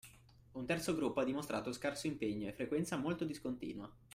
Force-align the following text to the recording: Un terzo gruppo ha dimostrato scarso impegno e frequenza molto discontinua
Un 0.53 0.65
terzo 0.65 0.95
gruppo 0.95 1.19
ha 1.19 1.23
dimostrato 1.23 1.71
scarso 1.71 2.07
impegno 2.07 2.47
e 2.47 2.53
frequenza 2.53 2.97
molto 2.97 3.23
discontinua 3.23 3.87